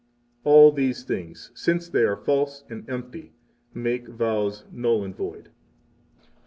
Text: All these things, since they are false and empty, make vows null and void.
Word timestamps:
All 0.43 0.71
these 0.71 1.03
things, 1.03 1.51
since 1.53 1.87
they 1.87 2.01
are 2.05 2.17
false 2.17 2.63
and 2.71 2.89
empty, 2.89 3.33
make 3.71 4.07
vows 4.07 4.63
null 4.71 5.03
and 5.03 5.15
void. 5.15 5.51